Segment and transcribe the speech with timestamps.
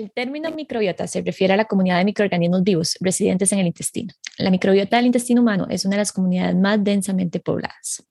[0.00, 4.14] El término microbiota se refiere a la comunidad de microorganismos vivos residentes en el intestino.
[4.38, 8.02] La microbiota del intestino humano es una de las comunidades más densamente pobladas.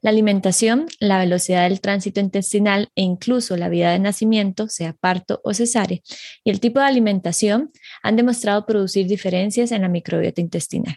[0.00, 5.42] La alimentación, la velocidad del tránsito intestinal e incluso la vida de nacimiento, sea parto
[5.44, 6.00] o cesárea,
[6.44, 7.72] y el tipo de alimentación
[8.02, 10.96] han demostrado producir diferencias en la microbiota intestinal.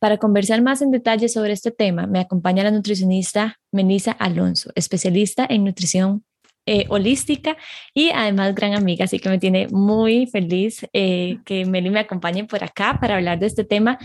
[0.00, 5.46] Para conversar más en detalle sobre este tema, me acompaña la nutricionista Melissa Alonso, especialista
[5.48, 6.24] en nutrición
[6.70, 7.56] eh, holística
[7.94, 12.44] y además gran amiga, así que me tiene muy feliz eh, que Meli me acompañe
[12.44, 13.98] por acá para hablar de este tema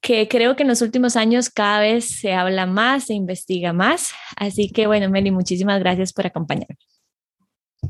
[0.00, 4.12] que creo que en los últimos años cada vez se habla más, se investiga más.
[4.36, 6.76] Así que bueno, Meli, muchísimas gracias por acompañarme.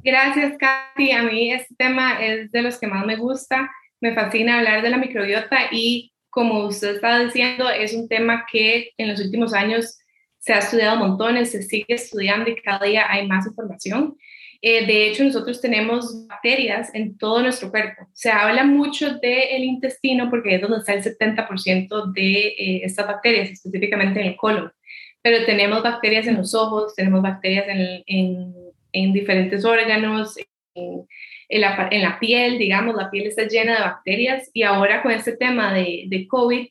[0.05, 1.13] Gracias, Katy.
[1.13, 3.71] A mí este tema es de los que más me gusta.
[4.03, 8.91] Me fascina hablar de la microbiota y como usted está diciendo, es un tema que
[8.99, 9.99] en los últimos años
[10.49, 14.17] se ha estudiado montones, se sigue estudiando y cada día hay más información.
[14.63, 18.09] Eh, de hecho, nosotros tenemos bacterias en todo nuestro cuerpo.
[18.15, 23.51] Se habla mucho del intestino porque es donde está el 70% de eh, estas bacterias,
[23.51, 24.73] específicamente en el colon.
[25.21, 28.55] Pero tenemos bacterias en los ojos, tenemos bacterias en,
[28.93, 30.35] en, diferentes órganos,
[30.75, 35.13] en, la, en, la, piel, digamos, la piel está llena de bacterias y ahora con
[35.13, 36.69] este tema de, de COVID,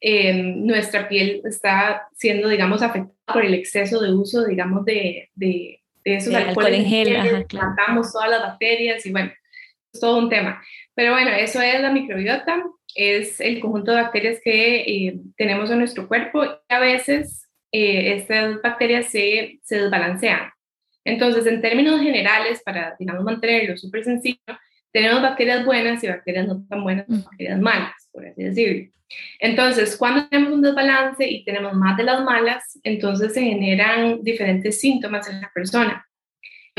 [0.00, 5.82] Em, nuestra piel está siendo, digamos, afectada por el exceso de uso, digamos, de, de,
[6.04, 6.80] de esos alcoholes.
[6.80, 9.30] en gel, Matamos todas las bacterias y bueno,
[9.92, 10.62] es todo un tema.
[10.94, 12.62] Pero bueno, eso es la microbiota,
[12.94, 18.14] es el conjunto de bacterias que eh, tenemos en nuestro cuerpo y a veces eh,
[18.14, 20.50] estas bacterias se, se desbalancean.
[21.04, 24.38] Entonces, en términos generales, para, digamos, mantenerlo súper sencillo,
[24.92, 28.90] tenemos bacterias buenas y bacterias no tan buenas, bacterias malas, por así decirlo.
[29.40, 34.80] Entonces, cuando tenemos un desbalance y tenemos más de las malas, entonces se generan diferentes
[34.80, 36.06] síntomas en la persona.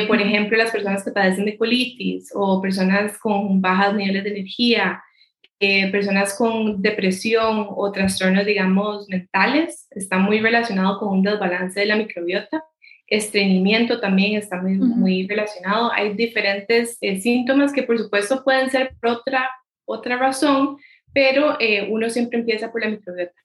[0.07, 5.03] Por ejemplo, las personas que padecen de colitis o personas con bajos niveles de energía,
[5.59, 11.85] eh, personas con depresión o trastornos, digamos, mentales, está muy relacionado con un desbalance de
[11.85, 12.63] la microbiota.
[13.11, 15.91] Estreñimiento también está muy, muy relacionado.
[15.91, 19.49] Hay diferentes eh, síntomas que, por supuesto, pueden ser por otra,
[19.85, 20.77] otra razón,
[21.11, 23.35] pero eh, uno siempre empieza por la microbiota,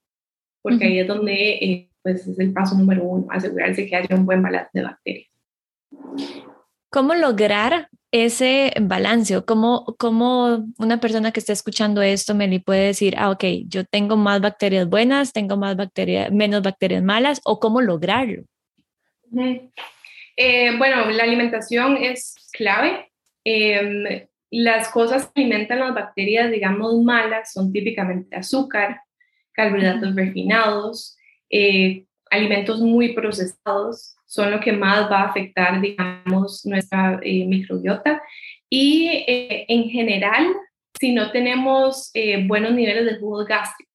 [0.62, 4.25] porque ahí es donde eh, pues es el paso número uno, asegurarse que haya un
[4.25, 5.28] buen balance de bacterias.
[6.88, 9.43] ¿Cómo lograr ese balance?
[9.43, 14.16] ¿Cómo, ¿Cómo una persona que está escuchando esto, Meli, puede decir, ah, ok, yo tengo
[14.16, 18.44] más bacterias buenas, tengo más bacterias, menos bacterias malas, o cómo lograrlo?
[20.36, 23.10] Eh, bueno, la alimentación es clave.
[23.44, 29.00] Em, las cosas que alimentan las bacterias, digamos, malas son típicamente azúcar,
[29.52, 31.16] carbohidratos refinados,
[31.50, 38.20] eh, alimentos muy procesados, son lo que más va a afectar, digamos, nuestra eh, microbiota.
[38.69, 40.46] Y eh, en general,
[40.98, 42.10] si no tenemos
[42.46, 43.85] buenos niveles de jugos gástricos,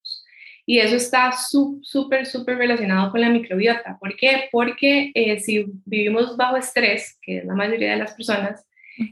[0.65, 3.97] y eso está súper, súper relacionado con la microbiota.
[3.99, 4.49] ¿Por qué?
[4.51, 5.11] Porque
[5.43, 8.65] si vivimos bajo estrés, que es la mayoría de las personas,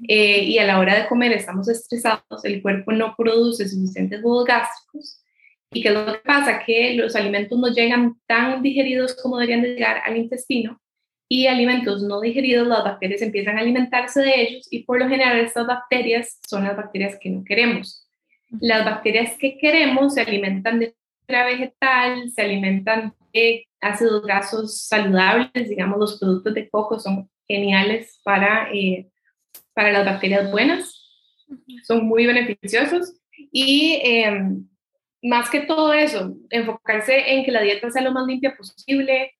[0.08, 4.46] eh, y a la hora de comer estamos estresados, el cuerpo no produce suficientes jugos
[4.46, 5.24] gástricos.
[5.72, 6.64] ¿Y qué es lo que pasa?
[6.66, 10.80] Que los alimentos no llegan tan digeridos como deberían de llegar al intestino
[11.32, 15.40] y alimentos no digeridos, las bacterias empiezan a alimentarse de ellos y por lo general
[15.40, 18.08] estas bacterias son las bacterias que no queremos.
[18.60, 20.96] Las bacterias que queremos se alimentan de
[21.30, 28.72] vegetal, se alimentan de ácidos grasos saludables, digamos los productos de coco son geniales para
[28.74, 29.10] eh,
[29.80, 30.94] para las bacterias buenas,
[31.84, 33.16] son muy beneficiosos
[33.52, 34.68] y em,
[35.22, 39.34] más que todo eso, enfocarse en que la dieta sea lo más limpia posible.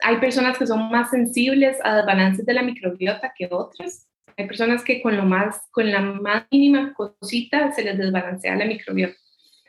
[0.00, 4.08] hay personas que son más sensibles a desbalances de la microbiota que otras.
[4.36, 8.64] Hay personas que con, lo más, con la más mínima cosita se les desbalancea la
[8.64, 9.16] microbiota.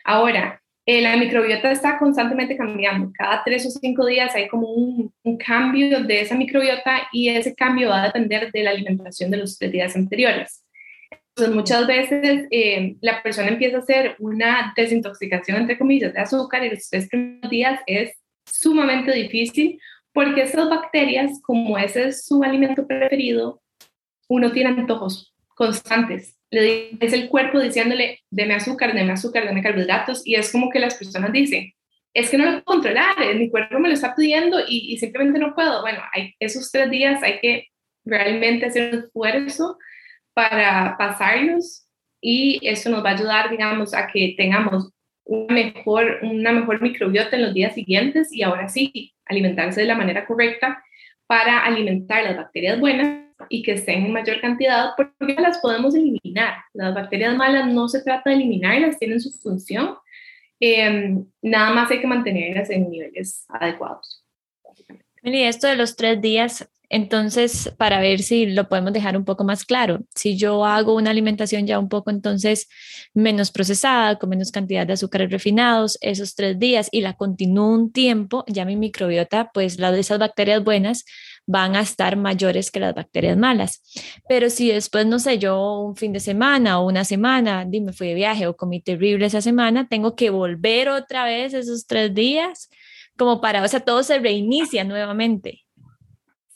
[0.06, 0.62] Ahora,
[0.92, 3.12] eh, la microbiota está constantemente cambiando.
[3.14, 7.90] Cada tres o cinco días hay como un, cambio de esa microbiota y ese cambio
[7.90, 10.66] va a depender de la alimentación de los tres días anteriores.
[11.12, 16.66] Entonces, muchas veces eh, la persona empieza a hacer una desintoxicación, entre comillas, de azúcar
[16.66, 19.80] y los tres primeros días es sumamente difícil
[20.12, 23.62] porque esas bacterias, como ese es su alimento preferido,
[24.28, 30.26] uno tiene antojos constantes le es el cuerpo diciéndole, deme azúcar, deme azúcar, deme carbohidratos,
[30.26, 31.74] y es como que las personas dicen,
[32.14, 35.40] es que no lo puedo controlar, eh, mi cuerpo me lo está pidiendo y, simplemente
[35.40, 35.82] no puedo.
[35.82, 36.02] Bueno,
[36.40, 37.68] esos tres días hay que
[38.06, 39.78] realmente hacer un esfuerzo
[40.34, 41.88] para pasarlos
[42.22, 44.92] y eso nos va a ayudar, digamos, a que tengamos
[45.26, 49.96] una mejor, una mejor microbiota en los días siguientes y ahora sí, alimentarse de la
[49.96, 50.84] manera correcta
[51.28, 56.56] para alimentar las bacterias buenas y que estén en mayor cantidad porque las podemos eliminar.
[56.74, 59.96] Las bacterias malas no se trata de eliminarlas, tienen su función.
[60.60, 64.26] Em, nada más hay que mantenerlas en niveles adecuados.
[65.24, 69.44] Y esto de los tres días, entonces, para ver si lo podemos dejar un poco
[69.44, 72.68] más claro, si yo hago una alimentación ya un poco entonces
[73.14, 77.92] menos procesada, con menos cantidad de azúcares refinados, esos tres días y la continúo un
[77.92, 81.06] tiempo, ya mi microbiota, pues las de esas bacterias buenas
[81.46, 83.82] van a estar mayores que las bacterias malas.
[84.28, 88.08] Pero si después, no sé, yo un fin de semana o una semana, dime, fui
[88.08, 92.70] de viaje o comí terrible esa semana, tengo que volver otra vez esos tres días
[93.18, 95.66] como para, o sea, todo se reinicia nuevamente.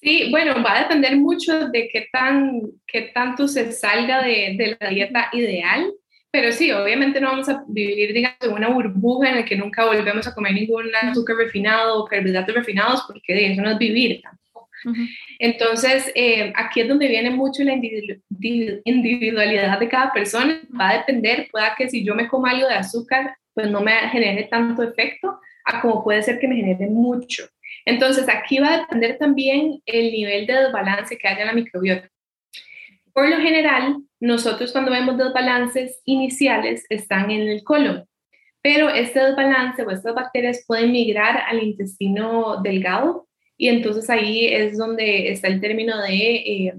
[0.04, 4.78] Sí, bueno, va a depender mucho de qué, tan, qué tanto se salga de, de,
[4.80, 5.94] la dieta ideal,
[6.30, 9.86] pero sí, obviamente no vamos a vivir, digamos, en una burbuja en la que nunca
[9.86, 14.68] volvemos a comer ningún azúcar refinado o carbohidratos refinados, porque eso no es vivir tampoco.
[15.40, 21.48] Entonces, eh, aquí es donde viene mucho la individualidad de cada persona, va a depender,
[21.50, 25.40] pueda que si yo me como algo de azúcar, pues no me genere tanto efecto,
[25.64, 27.46] a como puede ser que me genere mucho.
[27.86, 32.10] Entonces, aquí va a depender también el nivel de desbalance que haya en la microbiota.
[33.14, 38.06] Por lo general, nosotros cuando vemos desbalances iniciales están en el colon,
[38.62, 43.28] pero este desbalance o estas bacterias pueden migrar al intestino delgado
[43.58, 46.74] y entonces ahí es donde está el término de eh,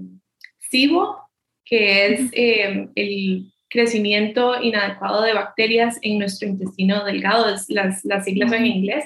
[0.59, 1.17] SIBO,
[1.63, 8.51] que es eh, el crecimiento inadecuado de bacterias en nuestro intestino delgado, las, las siglas
[8.51, 9.05] en inglés,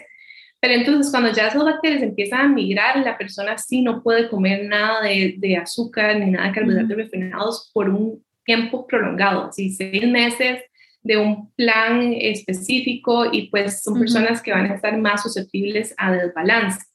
[0.61, 4.65] pero entonces cuando ya esas bacterias empiezan a migrar, la persona sí no puede comer
[4.67, 10.07] nada de, de azúcar ni nada de carbohidratos refinados por un tiempo prolongado, así seis
[10.07, 10.63] meses
[11.01, 16.11] de un plan específico y pues son personas que van a estar más susceptibles a
[16.11, 16.85] desbalance.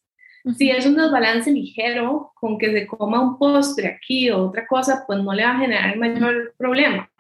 [0.59, 5.05] Si es un desbalance ligero, con que se coma un postre aquí o otra cosa,
[5.07, 7.11] pues no le va a generar mayor problema.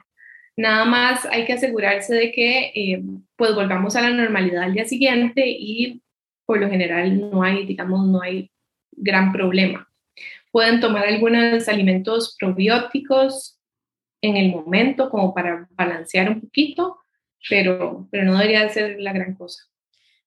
[0.56, 3.02] Nada más hay que asegurarse de que eh,
[3.36, 6.02] pues volvamos a la normalidad al día siguiente y
[6.46, 8.50] por lo general no hay, digamos, no hay
[8.92, 9.88] gran problema.
[10.52, 13.58] Pueden tomar algunos alimentos probióticos
[14.22, 16.98] en el momento como para balancear un poquito,
[17.48, 19.64] pero, pero no debería ser la gran cosa.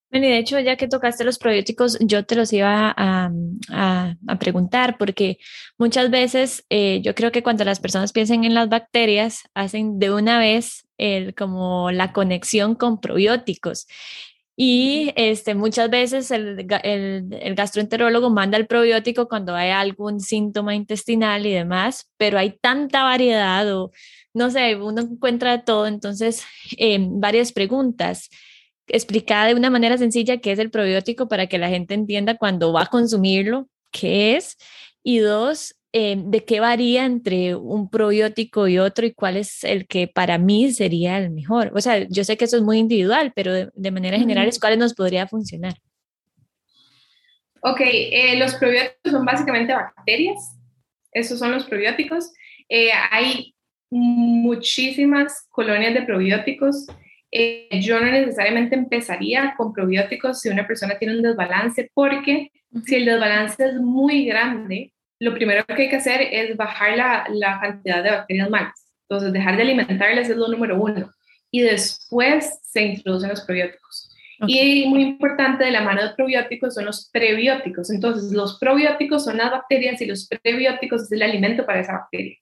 [0.10, 3.30] Bueno, y de hecho, ya que tocaste los probióticos, yo te los iba a,
[3.70, 5.38] a, preguntar, porque
[5.78, 10.14] muchas veces eh, yo creo que cuando las personas piensan en las bacterias, hacen de
[10.14, 13.86] una vez el, como la conexión con probióticos.
[14.60, 21.46] Y este, muchas veces el, el, gastroenterólogo manda el probiótico cuando hay algún síntoma intestinal
[21.46, 23.92] y demás, pero hay tanta variedad o
[24.34, 25.86] no sé, uno encuentra todo.
[25.86, 26.44] Entonces,
[26.78, 28.30] eh, varias preguntas.
[28.88, 32.74] Explicada de una manera sencilla qué es el probiótico para que la gente entienda cuando
[32.74, 34.58] va a consumirlo, qué es.
[35.04, 39.88] Y dos, eh, de qué varía entre un probiótico y otro y cuál es el
[39.88, 41.72] que para mí sería el mejor.
[41.74, 44.94] O sea, yo sé que eso es muy individual, pero de, manera general, ¿cuáles nos
[44.94, 45.76] podría funcionar?
[47.62, 50.58] Ok, eh, los probióticos son básicamente bacterias.
[51.14, 52.34] Esos son los probióticos.
[52.68, 53.56] Eh, hay
[53.90, 56.86] muchísimas colonias de probióticos.
[57.72, 62.52] yo no necesariamente empezaría con probióticos si una persona tiene un desbalance, porque
[62.86, 67.26] si el desbalance es muy grande, lo primero que hay que hacer es bajar la,
[67.30, 68.88] la cantidad de bacterias malas.
[69.10, 71.12] Entonces, dejar de alimentarlas es lo número uno.
[71.50, 74.10] Y después se introducen los probióticos.
[74.46, 77.90] Y muy importante de la mano de probióticos son los prebióticos.
[77.90, 82.36] Entonces, los probióticos son las bacterias y los prebióticos es el alimento para esa bacteria.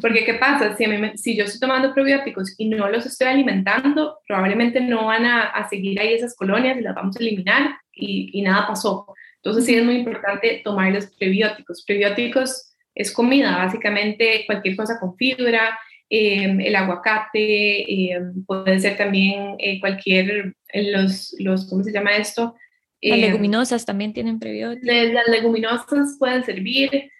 [0.00, 0.74] Porque, ¿qué pasa?
[0.76, 0.86] Si,
[1.16, 5.68] si yo estoy tomando probióticos y no los estoy alimentando, probablemente no van a, a
[5.68, 9.06] seguir ahí esas colonias y las vamos a eliminar y, y nada pasó.
[9.44, 11.84] Entonces sí es muy importante tomar los prebióticos.
[11.84, 15.76] Prebióticos es comida, básicamente cualquier cosa con fibra,
[16.08, 22.54] em, el aguacate, em, puede ser también eh, cualquier, los, los, ¿cómo se llama esto?
[23.00, 24.86] Las em, leguminosas también tienen prebióticos.
[24.86, 27.10] Las leguminosas pueden servir,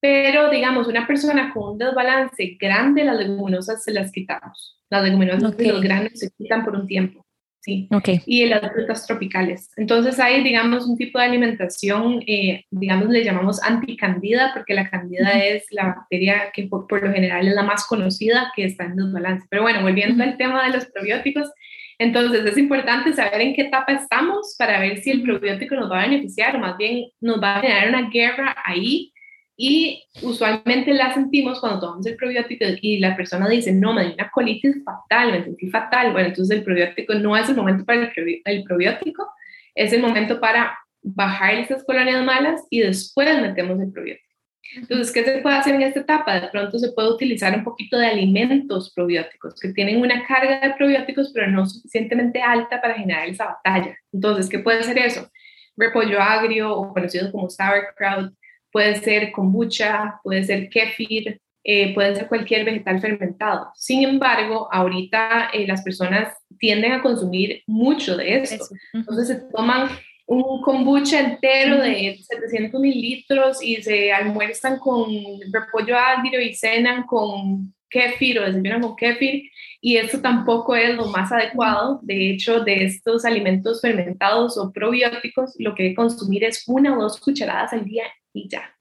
[0.00, 4.80] pero digamos, una persona con un desbalance grande, las leguminosas se las quitamos.
[4.88, 7.27] Las leguminosas y los granos se quitan por un tiempo.
[7.60, 7.88] ¿Sí?
[7.90, 8.20] Okay.
[8.26, 9.70] Y las frutas tropicales.
[9.76, 15.30] Entonces hay, digamos, un tipo de alimentación, eh, digamos, le llamamos anticandida, porque la candida
[15.44, 19.46] es la bacteria que por, lo general es la más conocida que está en desbalance.
[19.50, 21.50] Pero bueno, volviendo al tema de los probióticos,
[21.98, 26.02] entonces es importante saber en qué etapa estamos para ver si el probiótico nos va
[26.02, 29.12] a beneficiar o más bien nos va a generar una guerra ahí
[29.60, 34.14] y usualmente la sentimos cuando tomamos el probiótico y la persona dice, no, me dio
[34.14, 36.12] una colitis fatal, me sentí fatal.
[36.12, 38.08] Bueno, entonces el probiótico no es el momento para
[38.44, 39.28] el, probiótico,
[39.74, 44.28] es el momento para bajar esas colonias malas y después metemos el probiótico.
[44.76, 46.40] Entonces, ¿qué se puede hacer en esta etapa?
[46.40, 50.74] De pronto se puede utilizar un poquito de alimentos probióticos que tienen una carga de
[50.74, 53.96] probióticos, pero no suficientemente alta para generar esa batalla.
[54.12, 55.28] Entonces, ¿qué puede ser eso?
[55.76, 58.32] Repollo agrio o conocido como sauerkraut,
[58.78, 63.72] puede ser kombucha, puede ser kefir, eh, puede ser cualquier vegetal fermentado.
[63.74, 68.64] Sin embargo, ahorita eh, las personas tienden a consumir mucho de esto.
[68.92, 69.88] Entonces se toman
[70.28, 75.08] un kombucha entero de 700 mililitros y se almuerzan con
[75.52, 81.06] repollo agrio y cenan con kefir o desayunan con kefir y esto tampoco es lo
[81.06, 81.98] más adecuado.
[82.02, 86.96] De hecho, de estos alimentos fermentados o probióticos, lo que hay que consumir es una
[86.96, 88.04] o dos cucharadas al día
[88.38, 88.74] y ya.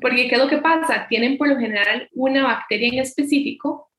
[0.00, 1.06] Porque ¿qué es lo que pasa?
[1.08, 3.90] Tienen por lo general una bacteria en específico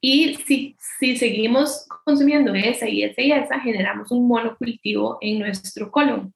[0.00, 5.92] y si, si seguimos consumiendo esa y esa y esa, generamos un monocultivo en nuestro
[5.92, 6.34] colon.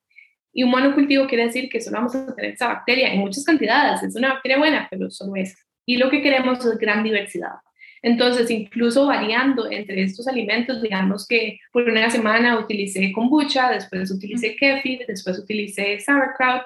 [0.53, 4.03] Y un monocultivo quiere decir que solo vamos a tener esa bacteria en muchas cantidades.
[4.05, 5.57] Es una bacteria buena, pero solo es.
[5.85, 7.57] Y lo que queremos es gran diversidad.
[8.03, 14.55] Entonces, incluso variando entre estos alimentos, digamos que por una semana utilicé kombucha, después utilicé
[14.55, 16.63] kefir, después utilicé sauerkraut,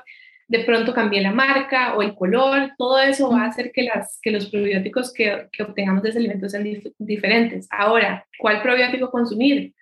[0.51, 4.19] de pronto cambié la marca o el color, todo eso va a hacer que, las,
[4.21, 6.67] que los probióticos que, que obtengamos de ese alimento sean
[6.99, 7.69] diferentes.
[7.71, 9.73] Ahora, ¿cuál probiótico consumir?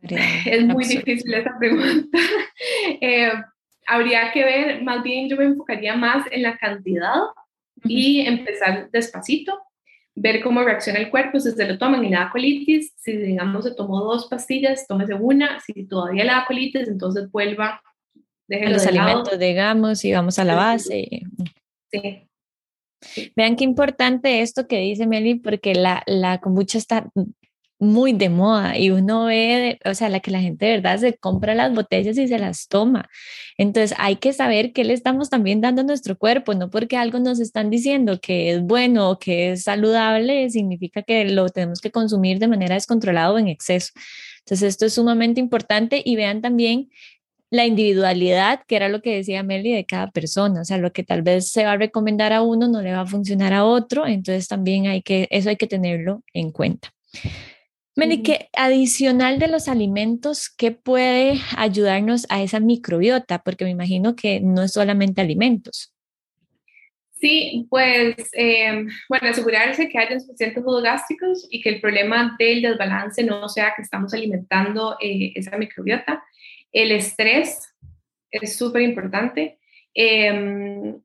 [0.46, 2.18] Es muy difícil esa pregunta.
[3.02, 3.32] Eh,
[3.86, 7.20] habría que ver, más bien yo me enfocaría más en la cantidad
[7.84, 9.58] y empezar despacito,
[10.14, 13.64] ver cómo reacciona el cuerpo, si se lo toman y le da colitis, si digamos
[13.64, 17.80] se tomó dos pastillas, tómese una, si todavía le da colitis, entonces vuelva
[18.50, 21.22] los alimentos, digamos, y vamos a la base.
[21.90, 22.26] Sí.
[23.34, 27.10] Vean qué importante esto que dice Meli, porque la, la kombucha está
[27.80, 31.14] muy de moda y uno ve, o sea, la que la gente de verdad se
[31.14, 33.08] compra las botellas y se las toma.
[33.56, 37.18] Entonces hay que saber qué le estamos también dando a nuestro cuerpo, no porque algo
[37.18, 41.90] nos están diciendo que es bueno o que es saludable, significa que lo tenemos que
[41.90, 43.92] consumir de manera descontrolada o en exceso.
[44.40, 46.90] Entonces esto es sumamente importante y vean también
[47.50, 51.02] la individualidad, que era lo que decía Meli, de cada persona, o sea, lo que
[51.02, 54.06] tal vez se va a recomendar a uno no le va a funcionar a otro,
[54.06, 56.94] entonces también hay que, eso hay que tenerlo en cuenta.
[57.96, 63.42] Meli, que adicional de los alimentos, ¿qué puede ayudarnos a esa microbiota?
[63.42, 65.92] Porque me imagino que no es solamente alimentos.
[67.20, 72.62] Sí, pues, em, bueno, asegurarse que haya suficientes jugos gástricos y que el problema del
[72.62, 76.22] desbalance no sea que estamos alimentando eh, esa microbiota.
[76.72, 77.74] El estrés
[78.30, 79.58] es súper importante.
[79.94, 81.00] Em,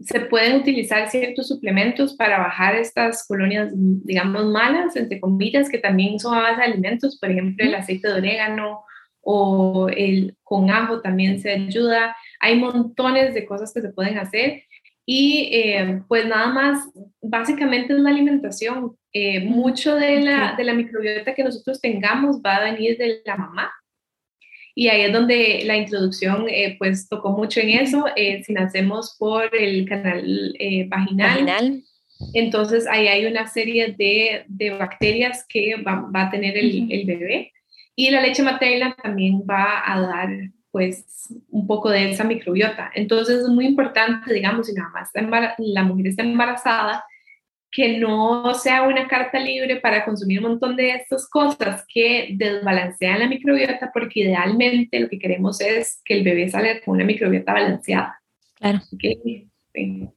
[0.00, 6.18] se pueden utilizar ciertos suplementos para bajar estas colonias, digamos, malas, entre comillas, que también
[6.18, 8.84] son a base de alimentos, por ejemplo, el aceite de orégano
[9.20, 12.16] o el con ajo también se ayuda.
[12.40, 14.64] Hay montones de cosas que se pueden hacer
[15.06, 16.78] y em, pues nada más,
[17.22, 18.96] básicamente es la alimentación.
[19.12, 23.36] Eh, mucho de la, de la microbiota que nosotros tengamos va a venir de la
[23.36, 23.72] mamá,
[24.74, 29.16] y ahí es donde la introducción eh, pues tocó mucho en eso, eh, si nacemos
[29.18, 31.82] por el canal eh, vaginal,
[32.32, 37.06] entonces ahí hay una serie de, de bacterias que va, va a tener el, el,
[37.06, 37.52] bebé.
[37.96, 40.30] Y la leche materna también va a dar
[40.72, 42.90] pues un poco de esa microbiota.
[42.94, 45.10] Entonces es muy importante, digamos, si nada más
[45.58, 47.04] la mujer está embarazada,
[47.74, 53.18] que no sea una carta libre para consumir un montón de estas cosas que desbalancean
[53.18, 57.52] la microbiota, porque idealmente lo que queremos es que el bebé salga con una microbiota
[57.52, 58.22] balanceada.
[58.54, 58.78] Claro.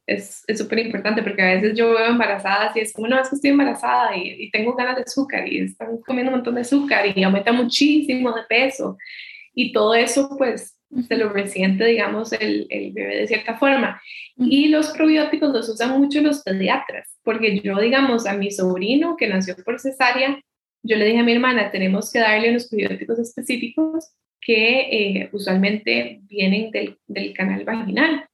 [0.06, 3.34] Es súper importante porque a veces yo veo embarazadas y es como, no, es que
[3.34, 7.06] estoy embarazada y, y, tengo ganas de azúcar y están comiendo un montón de azúcar
[7.12, 8.96] y aumenta muchísimo de peso.
[9.52, 14.00] Y todo eso, pues, se lo resiente, digamos, el, el, bebé de cierta forma.
[14.38, 19.26] Y los probióticos los usan mucho los pediatras, porque yo, digamos, a mi sobrino que
[19.26, 20.40] nació por cesárea,
[20.82, 26.20] yo le dije a mi hermana, tenemos que darle unos probióticos específicos que eh, usualmente
[26.22, 28.26] vienen del, del, canal vaginal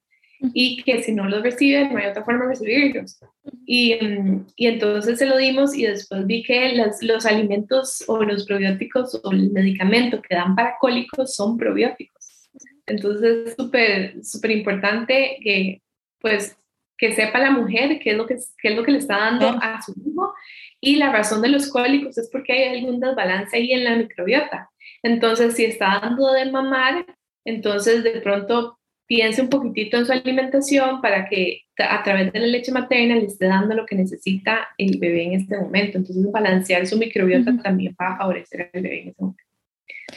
[0.52, 3.18] y que si no los recibe, no hay otra forma de recibirlos.
[3.64, 8.22] Y, mm, y entonces se lo dimos y después vi que los, los alimentos o
[8.22, 12.50] los probióticos o el medicamento que dan para cólicos son probióticos.
[12.86, 15.80] Entonces es súper, súper importante que,
[16.24, 16.56] pues,
[16.96, 19.46] que sepa la mujer qué es lo que, qué es lo que le está dando
[19.60, 20.32] a su hijo.
[20.80, 24.70] Y la razón de los cólicos es porque hay algún desbalance ahí en la microbiota.
[25.02, 27.04] Entonces, si está dando de mamar,
[27.44, 32.46] entonces de pronto piense un poquitito en su alimentación para que a través de la
[32.46, 35.98] leche materna le esté dando lo que necesita el bebé en este momento.
[35.98, 39.43] Entonces, balancear su microbiota también va a favorecer al bebé en ese momento.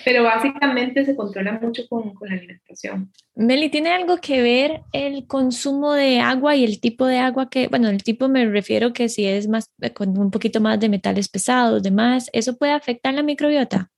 [0.05, 3.11] Pero básicamente se controla mucho con, con, la alimentación.
[3.35, 7.67] Meli, ¿tiene algo que ver el consumo de agua y el tipo de agua que,
[7.67, 11.29] bueno, el tipo me refiero que si es más, con un poquito más de metales
[11.29, 13.89] pesados, demás, ¿eso puede afectar la microbiota?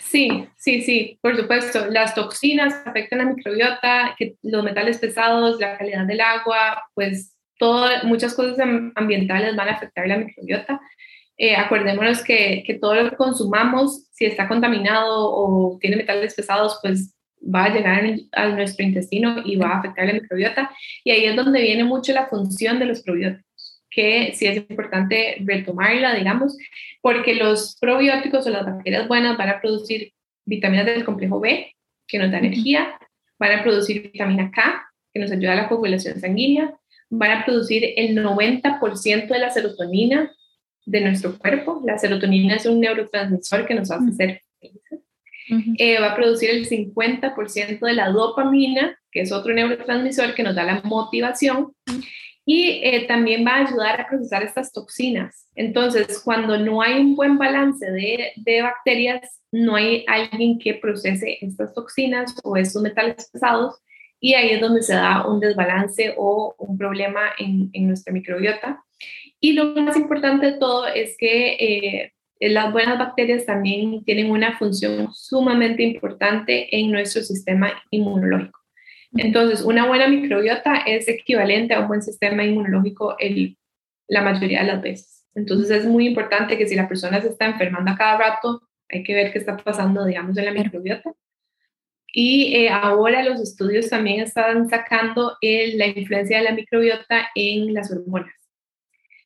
[0.00, 1.86] Sí, sí, sí, por supuesto.
[1.86, 7.88] Las toxinas afectan la microbiota, que los metales pesados, la calidad del agua, pues todo,
[8.04, 8.58] muchas cosas
[8.94, 10.80] ambientales van a afectar la microbiota.
[11.42, 16.78] Eh, acordémonos que, que, todo lo que consumamos, si está contaminado o tiene metales pesados,
[16.82, 20.70] pues va a llegar a nuestro intestino y va a afectar la microbiota.
[21.02, 25.38] Y ahí es donde viene mucho la función de los probióticos, que sí es importante
[25.40, 26.58] retomarla, digamos,
[27.00, 30.12] porque los probióticos o las bacterias buenas van a producir
[30.44, 31.74] vitaminas del complejo B,
[32.06, 32.98] que nos da energía,
[33.38, 36.74] van a producir vitamina K, que nos ayuda a la coagulación sanguínea,
[37.08, 40.30] van a producir el 90% de la serotonina
[40.86, 41.82] de nuestro cuerpo.
[41.84, 45.00] La serotonina es un neurotransmisor que nos hace ser felices.
[45.78, 50.54] Eh, va a producir el 50% de la dopamina, que es otro neurotransmisor que nos
[50.54, 51.72] da la motivación.
[52.46, 55.48] Y eh, también va a ayudar a procesar estas toxinas.
[55.54, 61.38] Entonces, cuando no hay un buen balance de, de bacterias, no hay alguien que procese
[61.40, 63.80] estas toxinas o estos metales pesados
[64.20, 68.84] y ahí es donde se da un desbalance o un problema en, en nuestra microbiota.
[69.40, 74.58] Y lo más importante de todo es que eh, las buenas bacterias también tienen una
[74.58, 78.58] función sumamente importante en nuestro sistema inmunológico.
[79.12, 83.58] Entonces, una buena microbiota es equivalente a un buen sistema inmunológico el,
[84.08, 85.26] la mayoría de las veces.
[85.34, 89.02] Entonces, es muy importante que si la persona se está enfermando a cada rato, hay
[89.02, 91.12] que ver qué está pasando, digamos, en la microbiota.
[92.12, 97.92] Y eh, ahora los estudios también están sacando la influencia de la microbiota en las
[97.92, 98.39] hormonas.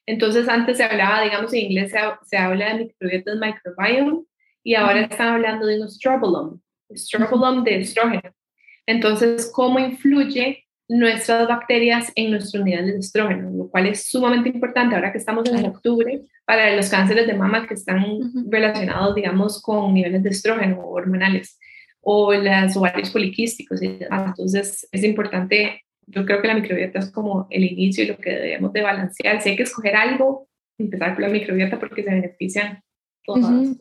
[0.06, 1.92] Entonces antes se hablaba, digamos, en inglés
[2.24, 4.24] se, habla de microbiota microbiome
[4.62, 6.58] y ahora están hablando de un estrobolome,
[6.88, 8.34] estrobolome de estrógeno.
[8.86, 13.50] Entonces, ¿cómo influye nuestras bacterias en nuestros niveles de estrógeno?
[13.50, 17.66] Lo cual es sumamente importante ahora que estamos en octubre para los cánceres de mama
[17.66, 18.04] que están
[18.50, 21.58] relacionados, digamos, con niveles de estrógeno hormonales
[22.04, 27.64] o las ovarios poliquísticos Entonces es importante, yo creo que la microbiota es como el
[27.64, 29.42] inicio y lo que debemos de balancear.
[29.42, 32.82] Si hay que escoger algo, empezar por la microbiota porque se benefician
[33.24, 33.76] todos.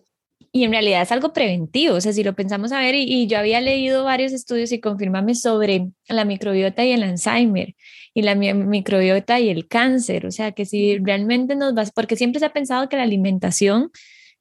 [0.55, 3.39] Y en realidad es algo preventivo, o sea, si lo pensamos a ver, y, yo
[3.39, 7.73] había leído varios estudios y confirmame sobre la microbiota y el Alzheimer,
[8.13, 12.39] y la microbiota y el cáncer, o sea, que si realmente nos vas, porque siempre
[12.39, 13.89] se ha pensado que la alimentación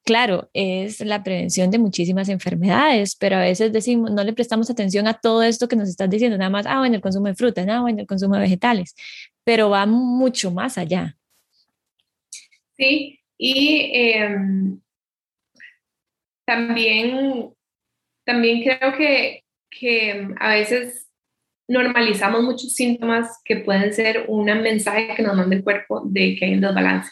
[0.03, 5.07] claro, es la prevención de muchísimas enfermedades, pero a veces decimos, no le prestamos atención
[5.07, 7.65] a todo esto que nos estás diciendo, nada más, ah, bueno, el consumo de frutas,
[7.65, 8.95] nada, bueno, el consumo de vegetales,
[9.43, 11.17] pero va mucho más allá.
[12.77, 14.79] Sí, y em,
[16.45, 17.53] también,
[18.25, 21.07] también creo que, que a veces
[21.67, 26.45] normalizamos muchos síntomas que pueden ser un mensaje que nos manda el cuerpo de que
[26.45, 27.11] hay un desbalance.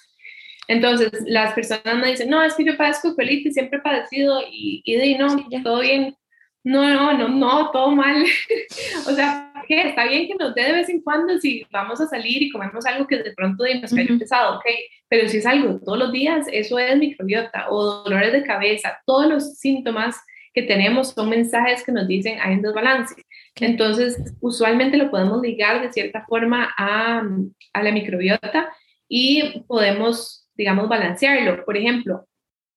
[0.72, 4.82] Entonces, las personas me dicen, no, es que yo padezco colitis, siempre he padecido y,
[4.86, 6.16] y de no, todo bien.
[6.64, 8.24] No, no, no, no, todo mal.
[9.06, 9.90] o sea, ¿qué?
[9.90, 12.86] Está bien que nos dé de vez en cuando si vamos a salir y comemos
[12.86, 14.66] algo que de pronto nos cae pesado, ok,
[15.10, 19.28] pero si es algo todos los días, eso es microbiota o dolores de cabeza, todos
[19.28, 20.16] los síntomas
[20.54, 23.16] que tenemos son mensajes que nos dicen hay un desbalance.
[23.56, 27.24] Entonces, usualmente lo podemos ligar de cierta forma a,
[27.74, 28.72] a la microbiota
[29.10, 31.64] y podemos digamos, balancearlo.
[31.66, 32.28] Por ejemplo,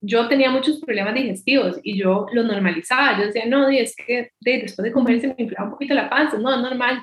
[0.00, 3.18] yo tenía muchos problemas digestivos y yo lo normalizaba.
[3.18, 6.38] Yo decía, no, es que después de comer se me inflaba un poquito la panza,
[6.38, 7.02] no, es normal.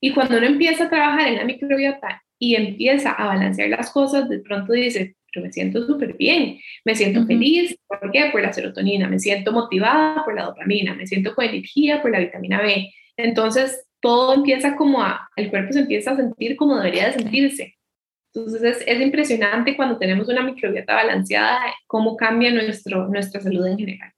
[0.00, 4.28] Y cuando uno empieza a trabajar en la microbiota y empieza a balancear las cosas,
[4.28, 8.28] de pronto dice, pero me siento súper bien, me siento feliz, ¿por qué?
[8.30, 12.20] Por la serotonina, me siento motivada por la dopamina, me siento con energía por la
[12.20, 12.90] vitamina B.
[13.16, 17.74] Entonces, todo empieza como a, el cuerpo se empieza a sentir como debería de sentirse.
[18.34, 24.12] Entonces es, impresionante cuando tenemos una microbiota balanceada, cómo cambia nuestro, nuestra salud en general.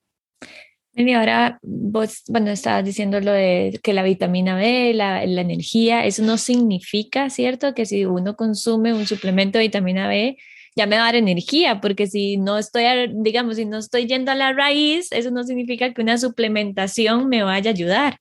[0.93, 6.05] Y ahora vos, bueno, estabas diciendo lo de que la vitamina B, la, la, energía,
[6.05, 7.75] eso no significa, ¿cierto?
[7.75, 10.37] Que si uno consume un suplemento de vitamina B,
[10.75, 14.31] ya me va a dar energía, porque si no estoy, digamos, si no estoy yendo
[14.31, 18.17] a la raíz, eso no significa que una suplementación me vaya a ayudar.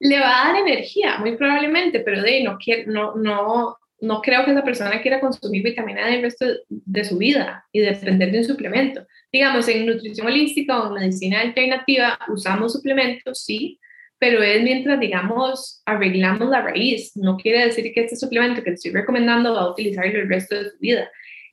[0.00, 4.50] Le va a dar energía, muy probablemente, pero de no, no, no, no creo que
[4.50, 8.44] esa persona quiera consumir vitamina D el resto de su vida y depender de un
[8.44, 9.06] suplemento.
[9.32, 13.78] Digamos, en nutrición holística o en medicina alternativa usamos suplementos, sí,
[14.18, 17.16] pero es mientras, digamos, arreglamos la raíz.
[17.16, 20.56] No quiere decir que este suplemento que te estoy recomendando va a utilizarlo el resto
[20.56, 21.08] de su vida.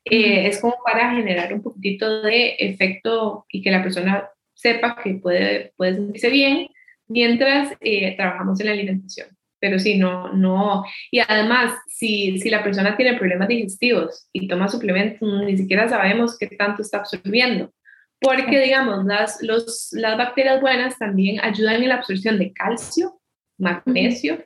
[0.05, 5.13] Eh, es como para generar un poquitito de efecto y que la persona sepa que
[5.15, 6.67] puede, puede sentirse bien
[7.07, 9.38] mientras eh, trabajamos en la alimentación.
[9.59, 10.85] Pero sí, no, no.
[11.11, 16.37] Y además, si, si la persona tiene problemas digestivos y toma suplementos, ni siquiera sabemos
[16.37, 17.73] qué tanto está absorbiendo.
[18.21, 23.19] Porque, digamos, las, los, las bacterias buenas también ayudan en la absorción de calcio,
[23.57, 24.45] magnesio,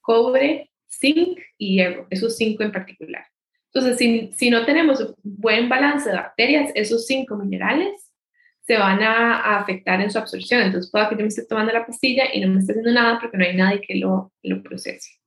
[0.00, 3.24] cobre, zinc y hierro, esos cinco en particular.
[3.72, 8.01] Entonces, si, si no tenemos buen balance de bacterias, esos cinco minerales
[8.66, 10.62] se van a, afectar en su absorción.
[10.62, 13.18] Entonces, puedo que yo me esté tomando la pastilla y no me esté haciendo nada
[13.20, 15.18] porque no hay nadie que lo, lo procese.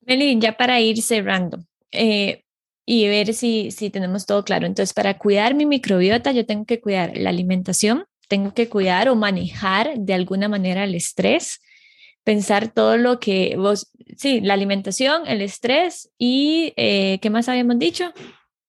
[0.00, 1.58] Meli, ya para ir cerrando
[1.92, 2.42] eh,
[2.84, 4.66] y ver si, si tenemos todo claro.
[4.66, 9.14] Entonces, para cuidar mi microbiota, yo tengo que cuidar la alimentación, tengo que cuidar o
[9.14, 11.60] manejar de alguna manera el estrés,
[12.24, 17.78] pensar todo lo que vos, sí, la alimentación, el estrés y, eh, ¿qué más habíamos
[17.78, 18.12] dicho?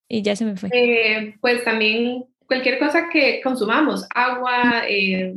[0.10, 0.70] Y ya se me fue.
[0.74, 5.36] Eh, pues también cualquier cosa que consumamos, agua, eh,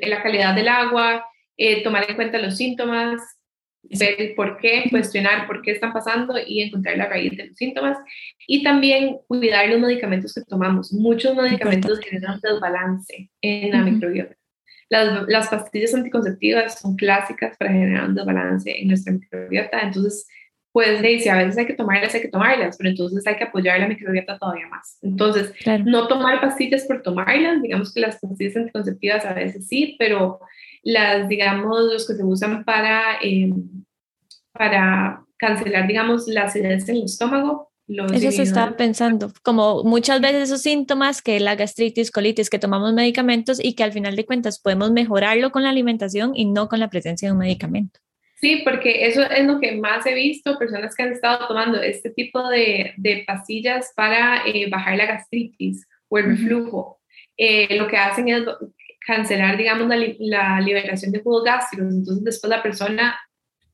[0.00, 3.20] la calidad del agua, eh, tomar en cuenta los síntomas,
[3.82, 7.98] ver por qué, cuestionar por qué están pasando y encontrar la raíz de los síntomas.
[8.46, 10.92] Y también cuidar los medicamentos que tomamos.
[10.92, 14.36] Muchos medicamentos generan desbalance en la microbiota.
[14.88, 19.80] Las, las, pastillas anticonceptivas son clásicas para generar un desbalance en nuestra microbiota.
[19.80, 20.26] Entonces,
[20.72, 23.78] pues si a veces hay que tomarlas, hay que tomarlas, pero entonces hay que apoyar
[23.78, 24.98] la microbiota todavía más.
[25.02, 25.52] Entonces,
[25.84, 30.40] no tomar pastillas por tomarlas, digamos que las pastillas anticonceptivas a veces sí, pero
[30.82, 33.84] las, digamos, los que se usan para, em,
[34.52, 37.70] para cancelar, digamos, la acidez en el estómago.
[37.86, 42.94] Eso se estaba pensando, como muchas veces esos síntomas que la gastritis, colitis, que tomamos
[42.94, 46.80] medicamentos y que al final de cuentas podemos mejorarlo con la alimentación y no con
[46.80, 48.00] la presencia de un medicamento.
[48.42, 52.10] Sí, porque eso es lo que más he visto, personas que han estado tomando este
[52.10, 57.00] tipo de, de pastillas para eh, bajar la gastritis o el reflujo.
[57.36, 58.42] Eh, lo que hacen es
[59.06, 61.94] cancelar, digamos, la, liberación de jugos gástricos.
[61.94, 63.16] Entonces, después la persona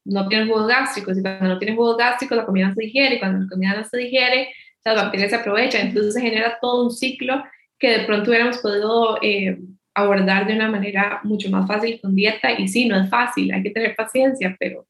[0.05, 3.15] no tiene jugos gástricos y cuando no tiene jugos gástricos, la comida no se digiere
[3.15, 4.53] y cuando la comida no se digiere,
[4.85, 5.87] las bacterias se aprovechan.
[5.87, 7.43] Entonces, se genera todo un ciclo
[7.79, 9.59] que de pronto hubiéramos podido eh,
[9.99, 13.63] abordar de una manera mucho más fácil con dieta y sí, no es fácil, hay
[13.63, 14.87] que tener paciencia, pero,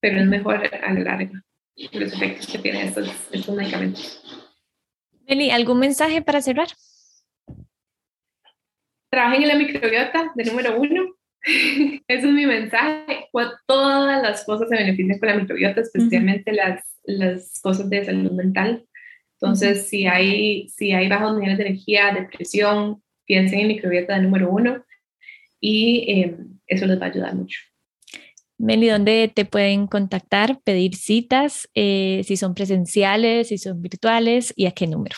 [0.00, 1.42] pero es mejor a la larga
[1.92, 4.22] los efectos que tienen estos, estos medicamentos.
[5.26, 6.68] Meli, ¿algún mensaje para cerrar?
[9.10, 11.14] Trabajen en la microbiota de número uno.
[11.42, 13.28] Ese es mi mensaje.
[13.66, 18.86] Todas las cosas se benefician con la microbiota, especialmente las, las cosas de salud mental.
[19.40, 24.84] Entonces, si, hay, si hay bajos niveles de energía, depresión, piensen en microbiota número uno
[25.58, 27.60] y eh, eso les va a ayudar mucho.
[28.58, 34.66] Meli, ¿dónde te pueden contactar, pedir citas, eh, si son presenciales, si son virtuales y
[34.66, 35.16] a qué número?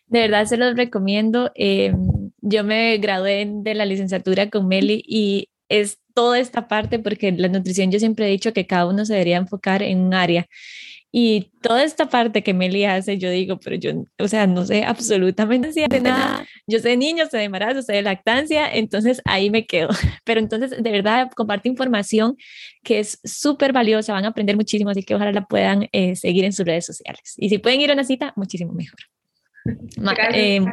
[0.07, 1.51] De verdad se los recomiendo.
[1.57, 1.97] Em,
[2.41, 7.49] yo me gradué de la licenciatura con Meli y es toda esta parte, porque la
[7.49, 10.47] nutrición yo siempre he dicho que cada uno se debería enfocar en un área.
[11.19, 14.85] Y toda esta parte que Meli hace, yo digo, pero yo, o sea, no sé
[14.85, 16.47] absolutamente nada.
[16.67, 19.89] Yo sé de niños, sé de embarazo, sé de lactancia, entonces ahí me quedo.
[20.25, 22.37] Pero entonces, de verdad, comparte información
[22.83, 26.45] que es súper valiosa, van a aprender muchísimo, así que ojalá la puedan eh, seguir
[26.45, 27.35] en sus redes sociales.
[27.39, 28.99] Y si pueden ir a una cita, muchísimo mejor.
[29.97, 30.67] Gracias,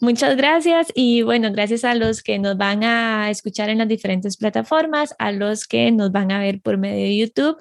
[0.00, 4.36] Muchas gracias y bueno, gracias a los que nos van a escuchar en las diferentes
[4.36, 7.56] plataformas, a los que nos van a ver por medio de YouTube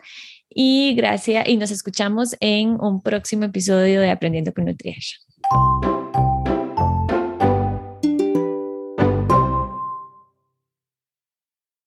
[0.49, 5.96] y gracias y nos escuchamos en un próximo episodio de Aprendiendo con Nutrition.